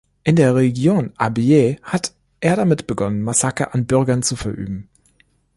In 0.23 0.35
der 0.35 0.55
Region 0.55 1.13
Abyei 1.17 1.77
hat 1.83 2.15
er 2.39 2.55
damit 2.55 2.87
begonnen, 2.87 3.21
Massaker 3.21 3.75
an 3.75 3.85
Bürgern 3.85 4.23
zu 4.23 4.35
verüben. 4.35 4.89